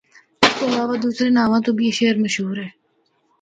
اس 0.43 0.51
تو 0.57 0.63
علاوہ 0.71 0.95
دوسرے 1.05 1.27
ناواں 1.35 1.61
تو 1.65 1.71
بھی 1.77 1.85
اے 1.87 1.93
شہر 1.99 2.15
مشہور 2.23 2.55
ہے۔ 2.63 2.69